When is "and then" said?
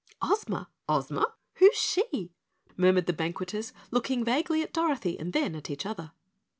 5.19-5.53